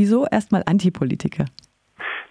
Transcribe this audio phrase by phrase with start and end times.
[0.00, 1.44] Wieso erstmal Antipolitiker?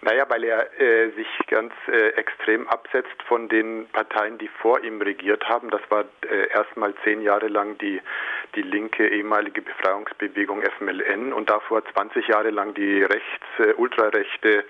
[0.02, 5.00] Naja, weil er äh, sich ganz äh, extrem absetzt von den Parteien, die vor ihm
[5.00, 5.70] regiert haben.
[5.70, 8.00] Das war äh, erstmal zehn Jahre lang die,
[8.56, 14.64] die linke ehemalige Befreiungsbewegung FMLN und davor 20 Jahre lang die rechts, äh, ultrarechte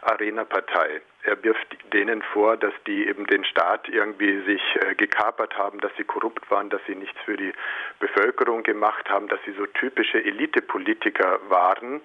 [0.00, 1.02] Arena-Partei.
[1.24, 5.90] Er wirft denen vor, dass die eben den Staat irgendwie sich äh, gekapert haben, dass
[5.98, 7.52] sie korrupt waren, dass sie nichts für die
[7.98, 12.00] Bevölkerung gemacht haben, dass sie so typische Elitepolitiker waren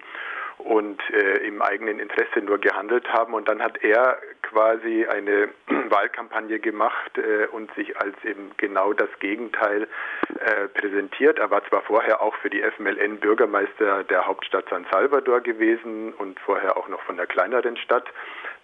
[0.58, 3.34] und äh, im eigenen Interesse nur gehandelt haben.
[3.34, 5.48] Und dann hat er quasi eine
[5.88, 9.88] Wahlkampagne gemacht äh, und sich als eben genau das Gegenteil
[10.40, 11.38] äh, präsentiert.
[11.38, 16.38] Er war zwar vorher auch für die FMLN Bürgermeister der Hauptstadt San Salvador gewesen und
[16.40, 18.08] vorher auch noch von der kleineren Stadt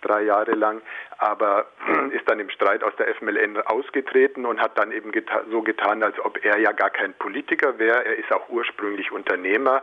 [0.01, 0.81] drei Jahre lang,
[1.19, 1.67] aber
[2.13, 6.03] ist dann im Streit aus der FMLN ausgetreten und hat dann eben geta so getan,
[6.03, 8.05] als ob er ja gar kein Politiker wäre.
[8.05, 9.83] Er ist auch ursprünglich Unternehmer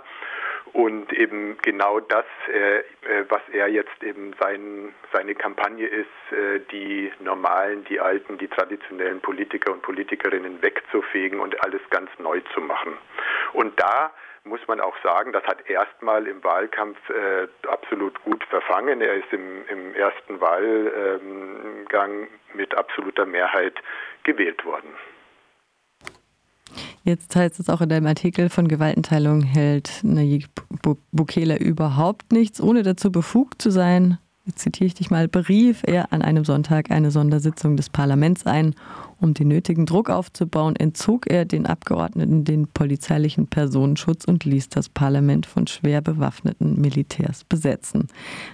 [0.75, 2.83] und eben genau das, äh, äh,
[3.29, 9.21] was er jetzt eben sein, seine Kampagne ist, äh, die normalen, die alten, die traditionellen
[9.21, 12.97] Politiker und Politikerinnen wegzufegen und alles ganz neu zu machen.
[13.53, 14.11] Und da
[14.43, 18.99] muss man auch sagen, das hat erstmal im Wahlkampf äh, absolut gut verfangen.
[18.99, 23.75] Er ist im, im ersten Wahlgang mit absoluter Mehrheit
[24.23, 24.93] gewählt worden.
[27.05, 30.49] Jetzt heißt es auch in deinem Artikel, von Gewaltenteilung hält Nayib
[31.11, 34.17] Bukele überhaupt nichts, ohne dazu befugt zu sein.
[34.53, 38.75] Zitiere ich dich mal, berief er an einem Sonntag eine Sondersitzung des Parlaments ein
[39.19, 44.89] um den nötigen Druck aufzubauen, entzog er den Abgeordneten den polizeilichen Personenschutz und ließ das
[44.89, 48.07] Parlament von schwer bewaffneten Militärs besetzen.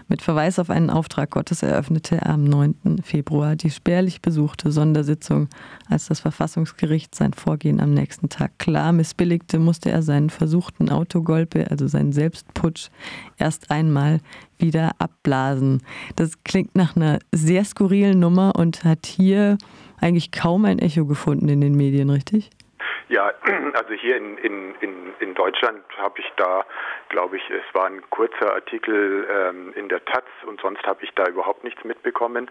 [0.07, 3.01] Mit Verweis auf einen Auftrag Gottes eröffnete er am 9.
[3.03, 5.49] Februar die spärlich besuchte Sondersitzung.
[5.89, 11.69] Als das Verfassungsgericht sein Vorgehen am nächsten Tag klar missbilligte, musste er seinen versuchten Autogolpe,
[11.69, 12.89] also seinen Selbstputsch,
[13.37, 14.19] erst einmal
[14.61, 15.83] wieder abblasen.
[16.15, 19.57] Das klingt nach einer sehr skurrilen Nummer und hat hier
[19.99, 22.49] eigentlich kaum ein Echo gefunden in den Medien, richtig?
[23.11, 23.33] Ja,
[23.73, 26.65] also hier in, in, in, in Deutschland habe ich da,
[27.09, 31.11] glaube ich, es war ein kurzer Artikel ähm, in der Taz und sonst habe ich
[31.15, 32.49] da überhaupt nichts mitbekommen.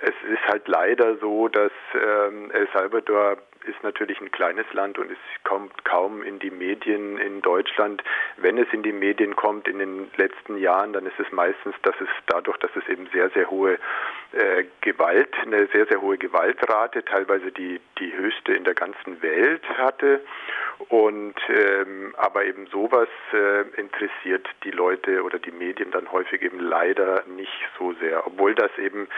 [0.00, 3.36] Es ist halt leider so, dass ähm, El Salvador
[3.68, 8.02] ist natürlich ein kleines Land und es kommt kaum in die Medien in Deutschland.
[8.36, 11.94] Wenn es in die Medien kommt in den letzten Jahren, dann ist es meistens, dass
[12.00, 13.78] es dadurch, dass es eben sehr, sehr hohe
[14.32, 19.62] äh, Gewalt, eine sehr, sehr hohe Gewaltrate, teilweise die, die höchste in der ganzen Welt
[19.76, 20.20] hatte.
[20.88, 26.60] Und ähm, aber eben sowas äh, interessiert die Leute oder die Medien dann häufig eben
[26.60, 29.08] leider nicht so sehr, obwohl das eben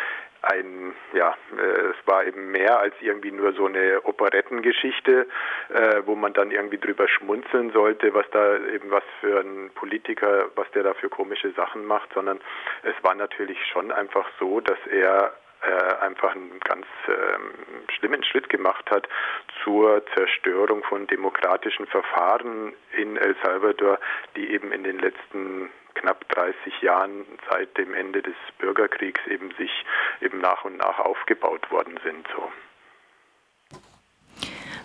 [0.43, 5.27] ein, ja, äh, es war eben mehr als irgendwie nur so eine Operettengeschichte,
[5.69, 10.51] äh, wo man dann irgendwie drüber schmunzeln sollte, was da eben was für ein Politiker,
[10.55, 12.41] was der da für komische Sachen macht, sondern
[12.83, 17.53] es war natürlich schon einfach so, dass er äh, einfach einen ganz ähm,
[17.95, 19.07] schlimmen Schritt gemacht hat
[19.63, 23.99] zur Zerstörung von demokratischen Verfahren in El Salvador,
[24.37, 29.71] die eben in den letzten knapp 30 Jahren seit dem Ende des Bürgerkriegs eben sich
[30.21, 32.27] eben nach und nach aufgebaut worden sind.
[32.35, 32.51] So.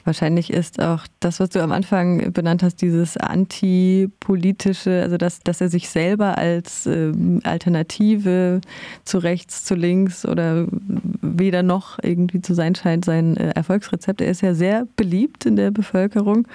[0.06, 5.62] Wahrscheinlich ist auch das, was du am Anfang benannt hast, dieses antipolitische, also dass, dass
[5.62, 7.12] er sich selber als äh,
[7.44, 8.62] Alternative
[9.04, 14.22] zu rechts, zu links oder weder noch irgendwie zu sein scheint, sein äh, Erfolgsrezept.
[14.22, 16.48] Er ist ja sehr beliebt in der Bevölkerung.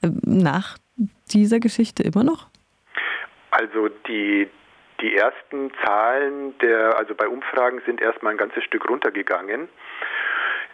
[0.00, 0.78] Äh, nach
[1.30, 2.48] dieser Geschichte immer noch?
[3.54, 4.48] Also die
[5.00, 9.68] die ersten Zahlen der, also bei Umfragen sind erstmal ein ganzes Stück runtergegangen.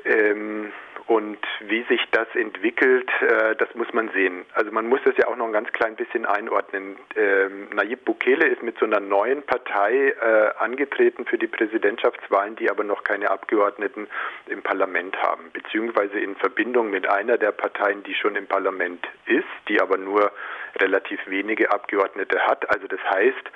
[0.05, 0.73] Ähm,
[1.11, 4.47] und wie sich das entwickelt, äh, das muss man sehen.
[4.55, 6.99] Also man muss das ja auch noch ein ganz klein bisschen einordnen.
[7.17, 12.71] Ähm, Nayib Bukele ist mit so einer neuen Partei äh, angetreten für die Präsidentschaftswahlen, die
[12.71, 14.07] aber noch keine Abgeordneten
[14.47, 19.49] im Parlament haben, beziehungsweise in Verbindung mit einer der Parteien, die schon im Parlament ist,
[19.69, 20.31] die aber nur
[20.79, 22.71] relativ wenige Abgeordnete hat.
[22.71, 23.51] Also das heißt,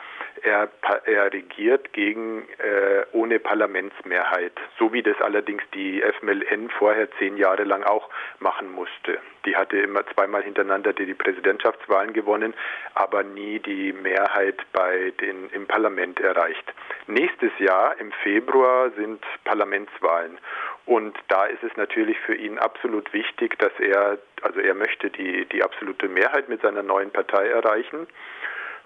[0.45, 0.69] er,
[1.07, 7.65] er regiert gegen äh, ohne Parlamentsmehrheit, so wie das allerdings die FMLN vorher zehn Jahre
[7.65, 8.11] lang auch
[8.41, 9.19] machen musste.
[9.47, 12.55] Die hatte immer zweimal hintereinander die, die Präsidentschaftswahlen gewonnen,
[12.95, 16.73] aber nie die Mehrheit bei den im Parlament erreicht.
[17.07, 20.39] Nächstes Jahr im Februar sind Parlamentswahlen
[20.87, 25.47] und da ist es natürlich für ihn absolut wichtig, dass er, also er möchte die,
[25.47, 28.07] die absolute Mehrheit mit seiner neuen Partei erreichen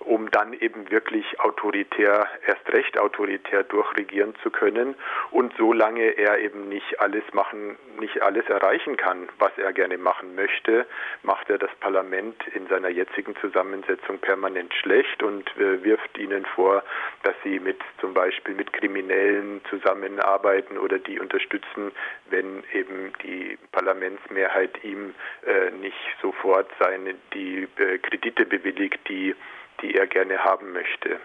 [0.01, 4.95] um dann eben wirklich autoritär, erst recht autoritär durchregieren zu können.
[5.31, 10.35] Und solange er eben nicht alles machen, nicht alles erreichen kann, was er gerne machen
[10.35, 10.87] möchte,
[11.23, 16.83] macht er das Parlament in seiner jetzigen Zusammensetzung permanent schlecht und äh, wirft ihnen vor,
[17.25, 21.93] dass sie mit zum Beispiel mit Kriminellen zusammenarbeiten oder die unterstützen,
[22.31, 25.15] wenn eben die Parlamentsmehrheit ihm
[25.45, 29.35] äh, nicht sofort seine die äh, Kredite bewilligt, die
[29.83, 31.19] die er gerne haben möchte.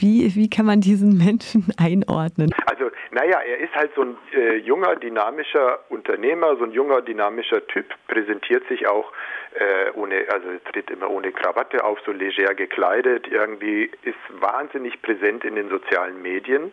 [0.00, 2.54] Wie, wie kann man diesen Menschen einordnen?
[2.66, 7.66] Also, naja, er ist halt so ein äh, junger, dynamischer Unternehmer, so ein junger, dynamischer
[7.66, 9.12] Typ, präsentiert sich auch
[9.54, 15.44] äh, ohne, also tritt immer ohne Krawatte auf, so leger gekleidet, irgendwie ist wahnsinnig präsent
[15.44, 16.72] in den sozialen Medien.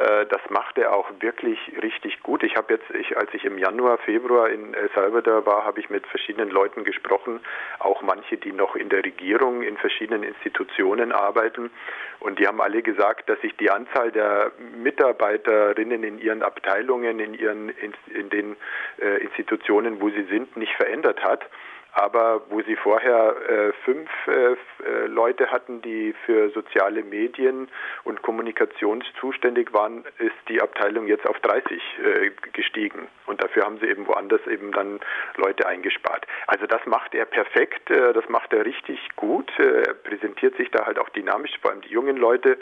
[0.00, 2.42] Äh, das macht er auch wirklich richtig gut.
[2.42, 5.90] Ich habe jetzt, ich, als ich im Januar, Februar in El Salvador war, habe ich
[5.90, 7.40] mit verschiedenen Leuten gesprochen,
[7.80, 11.70] auch manche, die noch in der Regierung in verschiedenen Institutionen arbeiten.
[12.18, 14.52] Und die haben alle gesagt, dass sich die Anzahl der
[14.82, 18.56] Mitarbeiterinnen in ihren Abteilungen, in ihren in, in den
[19.02, 21.44] äh, Institutionen, wo sie sind, nicht verändert hat.
[21.92, 27.68] Aber wo sie vorher äh, fünf äh, äh, Leute hatten, die für soziale Medien
[28.04, 33.08] und Kommunikation zuständig waren, ist die Abteilung jetzt auf 30 äh, gestiegen.
[33.26, 35.00] Und dafür haben sie eben woanders eben dann
[35.36, 36.26] Leute eingespart.
[36.46, 39.50] Also das macht er perfekt, äh, das macht er richtig gut.
[39.58, 42.58] Äh, er präsentiert sich da halt auch dynamisch, vor allem die jungen Leute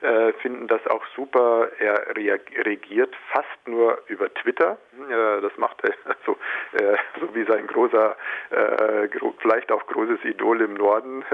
[0.00, 1.68] äh, finden das auch super.
[1.78, 4.78] Er reagiert fast nur über Twitter.
[5.08, 5.94] Äh, das macht er
[6.26, 6.36] so,
[6.72, 8.16] äh, so wie sein großer,
[8.50, 9.08] äh,
[9.40, 11.24] vielleicht auch großes Idol im Norden,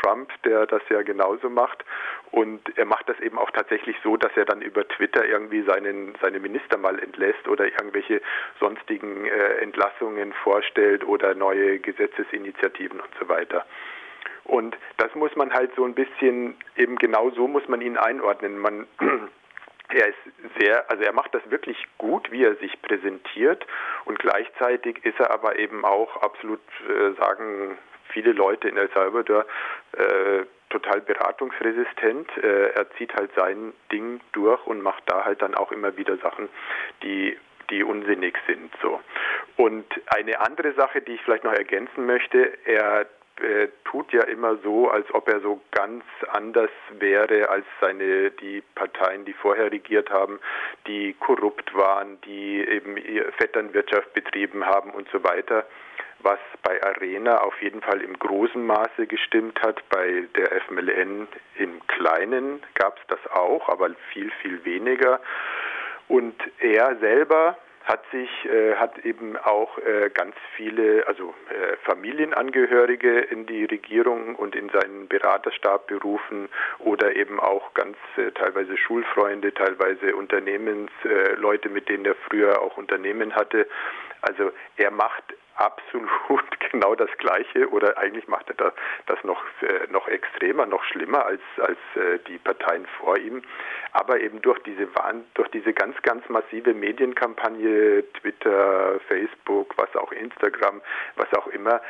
[0.00, 1.84] Trump, der das ja genauso macht.
[2.30, 6.14] Und er macht das eben auch tatsächlich so, dass er dann über Twitter irgendwie seinen,
[6.20, 8.20] seine Minister mal entlässt oder irgendwelche
[8.60, 9.26] sonstigen
[9.60, 13.64] Entlassungen vorstellt oder neue Gesetzesinitiativen und so weiter.
[14.46, 18.58] Und das muss man halt so ein bisschen, eben genau so muss man ihn einordnen.
[18.58, 18.86] Man,
[19.88, 23.66] er ist sehr, also er macht das wirklich gut, wie er sich präsentiert
[24.04, 27.78] und gleichzeitig ist er aber eben auch absolut, äh, sagen
[28.08, 29.44] viele Leute in El Salvador,
[29.92, 32.28] äh, total beratungsresistent.
[32.38, 36.16] Äh, er zieht halt sein Ding durch und macht da halt dann auch immer wieder
[36.18, 36.48] Sachen,
[37.02, 37.36] die
[37.70, 39.00] die unsinnig sind so.
[39.56, 43.06] Und eine andere Sache, die ich vielleicht noch ergänzen möchte, er
[43.40, 48.62] äh, tut ja immer so, als ob er so ganz anders wäre als seine die
[48.74, 50.38] Parteien, die vorher regiert haben,
[50.86, 52.96] die korrupt waren, die eben
[53.38, 55.66] Vetternwirtschaft betrieben haben und so weiter.
[56.20, 61.28] Was bei Arena auf jeden Fall im großen Maße gestimmt hat, bei der FMLN
[61.58, 65.20] im Kleinen gab es das auch, aber viel, viel weniger.
[66.08, 73.20] Und er selber hat sich, äh, hat eben auch äh, ganz viele, also äh, Familienangehörige
[73.20, 76.48] in die Regierung und in seinen Beraterstab berufen
[76.80, 83.36] oder eben auch ganz äh, teilweise Schulfreunde, teilweise Unternehmensleute, mit denen er früher auch Unternehmen
[83.36, 83.68] hatte.
[84.20, 85.22] Also er macht
[85.56, 88.72] absolut genau das Gleiche oder eigentlich macht er
[89.06, 93.42] das, noch, äh, noch extremer, noch schlimmer als, als äh, die Parteien vor ihm.
[93.92, 94.88] Aber eben durch diese,
[95.34, 100.82] durch diese ganz, ganz massive Medienkampagne, Twitter, Facebook, was auch Instagram,
[101.16, 101.80] was auch immer,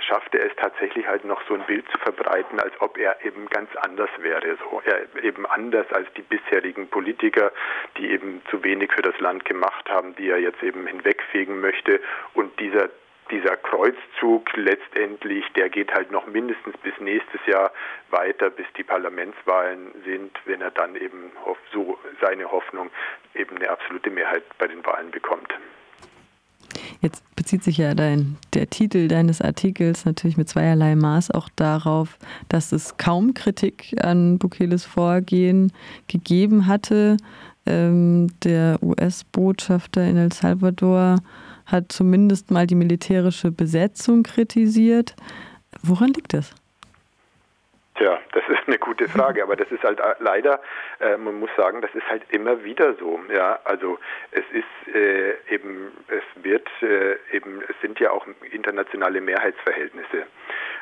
[0.00, 3.74] schaffte es tatsächlich halt noch so ein Bild zu verbreiten, als ob er eben ganz
[3.76, 4.56] anders wäre.
[4.56, 7.52] So er eben anders als die bisherigen Politiker,
[7.96, 12.00] die eben zu wenig für das Land gemacht haben, die er jetzt eben hinwegfegen möchte.
[12.34, 12.90] Und dieser
[13.30, 17.72] dieser Kreuzzug letztendlich, der geht halt noch mindestens bis nächstes Jahr
[18.10, 21.32] weiter, bis die Parlamentswahlen sind, wenn er dann eben
[21.72, 22.90] so seine Hoffnung
[23.34, 25.52] eben eine absolute Mehrheit bei den Wahlen bekommt.
[27.00, 32.18] Jetzt bezieht sich ja dein, der Titel deines Artikels natürlich mit zweierlei Maß auch darauf,
[32.48, 35.72] dass es kaum Kritik an Bukeles Vorgehen
[36.08, 37.16] gegeben hatte.
[37.66, 41.16] Ähm, der US-Botschafter in El Salvador
[41.66, 45.14] hat zumindest mal die militärische Besetzung kritisiert.
[45.82, 46.54] Woran liegt das?
[47.96, 50.60] Tja, das ist eine gute Frage, aber das ist halt äh, leider,
[50.98, 53.20] äh, man muss sagen, das ist halt immer wieder so.
[53.32, 53.98] Ja, also
[54.32, 60.26] es ist äh, eben, es wird äh, eben, es sind ja auch internationale Mehrheitsverhältnisse.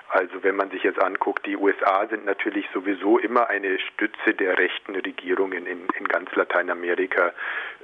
[0.09, 4.59] Also wenn man sich jetzt anguckt, die USA sind natürlich sowieso immer eine Stütze der
[4.59, 7.33] rechten Regierungen in, in ganz Lateinamerika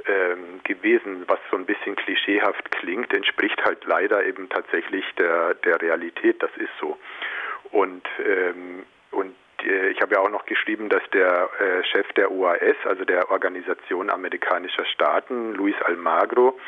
[0.07, 5.81] ähm, gewesen, was so ein bisschen klischeehaft klingt, entspricht halt leider eben tatsächlich der, der
[5.83, 6.43] Realität.
[6.43, 6.99] Das ist so.
[7.73, 8.98] Und ähm, äh,
[9.63, 14.11] ich habe ja auch noch geschrieben, dass der äh, Chef der OAS, also der Organisation
[14.11, 16.59] amerikanischer Staaten, Luis Almagro,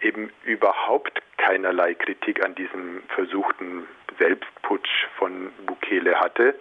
[0.00, 3.86] eben überhaupt keinerlei Kritik an diesem versuchten
[4.18, 6.54] Selbstputsch von Bukele hatte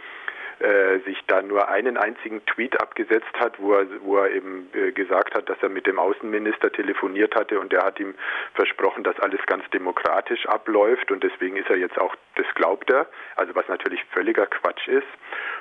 [0.59, 4.91] äh, sich da nur einen einzigen Tweet abgesetzt hat, wo er, wo er eben äh,
[4.91, 8.15] gesagt hat, dass er mit dem Außenminister telefoniert hatte und der hat ihm
[8.53, 13.07] versprochen, dass alles ganz demokratisch abläuft und deswegen ist er jetzt auch, das glaubt er,
[13.35, 15.07] also was natürlich völliger Quatsch ist.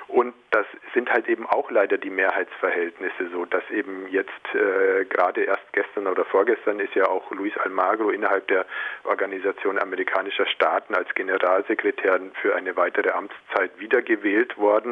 [0.07, 5.43] Und das sind halt eben auch leider die Mehrheitsverhältnisse so, dass eben jetzt äh, gerade
[5.43, 8.65] erst gestern oder vorgestern ist ja auch Luis Almagro innerhalb der
[9.05, 14.82] Organisation amerikanischer Staaten als Generalsekretär für eine weitere Amtszeit wiedergewählt worden.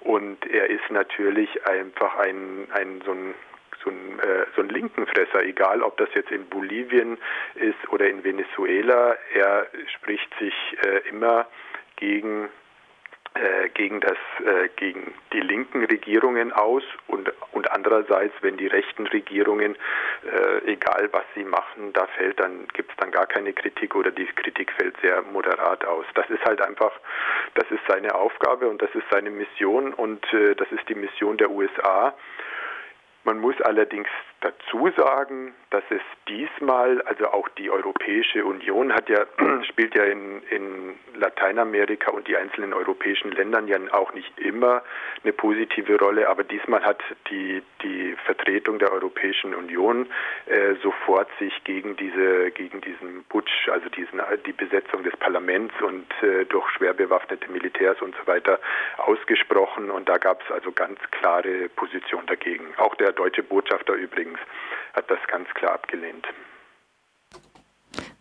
[0.00, 3.34] Und er ist natürlich einfach ein, ein so ein
[3.84, 7.18] so ein, äh, so ein Linkenfresser, egal ob das jetzt in Bolivien
[7.54, 9.16] ist oder in Venezuela.
[9.34, 10.54] Er spricht sich
[10.84, 11.46] äh, immer
[11.96, 12.48] gegen
[13.74, 19.76] gegen das äh, gegen die linken Regierungen aus und und andererseits wenn die rechten Regierungen
[20.24, 24.10] äh, egal was sie machen da fällt dann gibt es dann gar keine Kritik oder
[24.10, 26.06] die Kritik fällt sehr moderat aus.
[26.14, 26.92] Das ist halt einfach
[27.54, 31.36] das ist seine Aufgabe und das ist seine Mission und äh, das ist die Mission
[31.36, 32.14] der USA
[33.26, 34.08] man muss allerdings
[34.40, 39.26] dazu sagen, dass es diesmal, also auch die Europäische Union hat ja,
[39.68, 44.82] spielt ja in, in Lateinamerika und die einzelnen europäischen Ländern ja auch nicht immer
[45.24, 50.06] eine positive Rolle, aber diesmal hat die, die Vertretung der Europäischen Union
[50.46, 56.06] äh, sofort sich gegen diese, gegen diesen Putsch, also diesen, die Besetzung des Parlaments und
[56.22, 58.60] äh, durch schwer bewaffnete Militärs und so weiter
[58.98, 62.66] ausgesprochen und da gab es also ganz klare Position dagegen.
[62.76, 64.38] Auch der deutsche Botschafter übrigens
[64.94, 66.26] hat das ganz klar abgelehnt.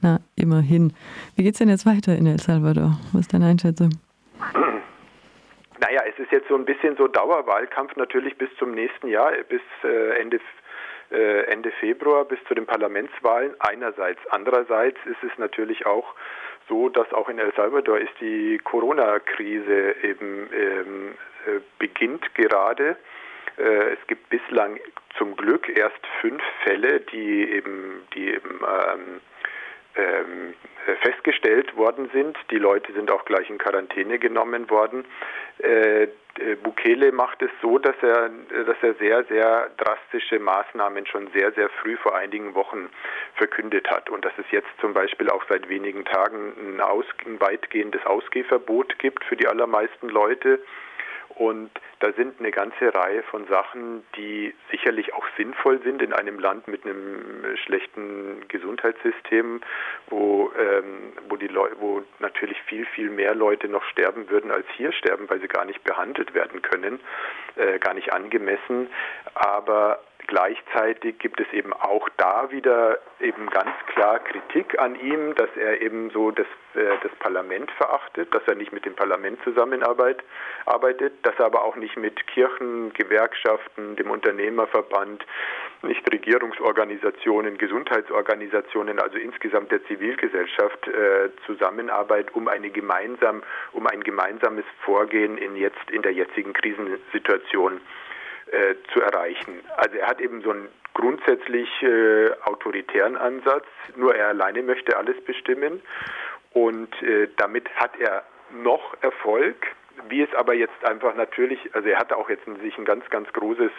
[0.01, 0.93] Na, immerhin.
[1.35, 2.99] Wie geht es denn jetzt weiter in El Salvador?
[3.13, 3.89] Was ist deine Einschätzung?
[5.77, 9.61] Naja, es ist jetzt so ein bisschen so Dauerwahlkampf natürlich bis zum nächsten Jahr, bis
[9.83, 10.39] äh, Ende,
[11.11, 14.19] äh, Ende Februar, bis zu den Parlamentswahlen einerseits.
[14.29, 16.15] Andererseits ist es natürlich auch
[16.69, 21.11] so, dass auch in El Salvador ist die Corona-Krise eben ähm,
[21.45, 22.95] äh, beginnt gerade.
[23.57, 24.79] Äh, es gibt bislang
[25.17, 29.21] zum Glück erst fünf Fälle, die eben, die eben ähm,
[29.95, 30.53] ähm,
[31.01, 32.37] festgestellt worden sind.
[32.51, 35.05] Die Leute sind auch gleich in Quarantäne genommen worden.
[35.59, 36.07] Äh,
[36.63, 38.29] Bukele macht es so, dass er,
[38.65, 42.89] dass er sehr, sehr drastische Maßnahmen schon sehr, sehr früh vor einigen Wochen
[43.35, 44.09] verkündet hat.
[44.09, 48.99] Und dass es jetzt zum Beispiel auch seit wenigen Tagen ein, aus, ein weitgehendes Ausgehverbot
[48.99, 50.59] gibt für die allermeisten Leute.
[51.35, 56.39] Und da sind eine ganze Reihe von Sachen, die sicherlich auch sinnvoll sind in einem
[56.39, 59.61] Land mit einem schlechten Gesundheitssystem,
[60.07, 64.65] wo, ähm, wo, die Leu wo natürlich viel, viel mehr Leute noch sterben würden, als
[64.77, 67.01] hier sterben, weil sie gar nicht behandelt werden können,
[67.57, 68.87] äh, gar nicht angemessen.
[69.33, 75.49] Aber Gleichzeitig gibt es eben auch da wieder eben ganz klar Kritik an ihm, dass
[75.55, 80.23] er eben so das, äh, das Parlament verachtet, dass er nicht mit dem Parlament zusammenarbeitet,
[80.65, 85.23] arbeitet, dass er aber auch nicht mit Kirchen, Gewerkschaften, dem Unternehmerverband,
[85.83, 94.65] nicht Regierungsorganisationen, Gesundheitsorganisationen, also insgesamt der Zivilgesellschaft äh, zusammenarbeitet, um eine gemeinsam, um ein gemeinsames
[94.83, 97.79] Vorgehen in jetzt in der jetzigen Krisensituation
[98.51, 99.61] äh, zu erreichen.
[99.77, 105.21] Also er hat eben so einen grundsätzlich äh, autoritären Ansatz, nur er alleine möchte alles
[105.23, 105.81] bestimmen
[106.51, 109.55] und äh, damit hat er noch Erfolg.
[110.09, 113.31] Wie es aber jetzt einfach natürlich, also er hatte auch jetzt sich ein ganz, ganz
[113.33, 113.71] großes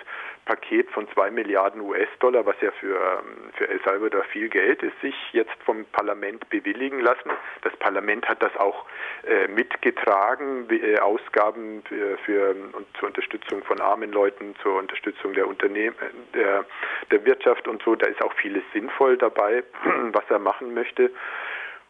[0.44, 4.98] Paket von zwei Milliarden US-Dollar, was ja für, ähm, für El Salvador viel Geld ist,
[5.00, 7.30] sich jetzt vom Parlament bewilligen lassen.
[7.62, 8.86] Das Parlament hat das auch
[9.26, 15.46] äh, mitgetragen, äh, Ausgaben für, für und zur Unterstützung von armen Leuten, zur Unterstützung der
[15.46, 15.96] Unternehmen,
[16.34, 16.64] der,
[17.10, 17.94] der Wirtschaft und so.
[17.94, 19.64] Da ist auch vieles sinnvoll dabei,
[20.12, 21.10] was er machen möchte.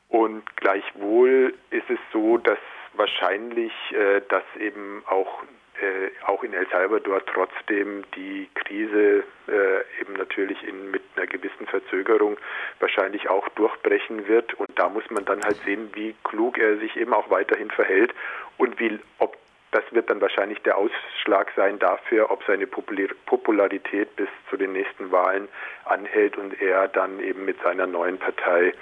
[0.09, 2.59] Und gleichwohl ist es so, dass
[2.97, 5.43] wahrscheinlich, äh, dass eben auch
[5.81, 11.67] äh, auch in El Salvador trotzdem die Krise äh, eben natürlich in, mit einer gewissen
[11.67, 12.39] Verzögerung
[12.81, 14.55] wahrscheinlich auch durchbrechen wird.
[14.55, 18.15] Und da muss man dann halt sehen, wie klug er sich eben auch weiterhin verhält
[18.57, 19.37] und wie, ob
[19.73, 25.11] das wird dann wahrscheinlich der Ausschlag sein dafür, ob seine Popularität bis zu den nächsten
[25.13, 25.49] Wahlen
[25.85, 28.73] anhält und er dann eben mit seiner neuen Partei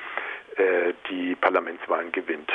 [0.56, 2.52] äh, die Parlamentswahlen gewinnt.